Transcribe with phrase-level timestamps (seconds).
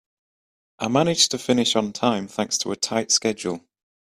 [0.79, 3.61] I managed to finish on time thanks to a tight schedule.